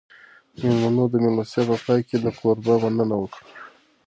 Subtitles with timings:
[0.61, 3.45] مېلمنو د مېلمستیا په پای کې له کوربه مننه وکړه.